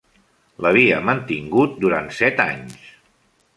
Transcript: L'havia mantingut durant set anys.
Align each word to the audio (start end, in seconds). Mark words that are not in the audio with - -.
L'havia 0.65 1.01
mantingut 1.09 1.77
durant 1.85 2.11
set 2.23 2.43
anys. 2.49 2.91